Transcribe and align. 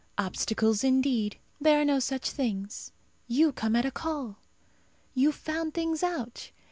Obstacles, 0.17 0.83
indeed! 0.83 1.37
there 1.59 1.79
are 1.79 1.85
no 1.85 1.99
such 1.99 2.31
things. 2.31 2.91
You 3.27 3.51
come 3.51 3.75
at 3.75 3.85
a 3.85 3.91
call. 3.91 4.39
You 5.13 5.31
found 5.31 5.75
things 5.75 6.01
out. 6.01 6.49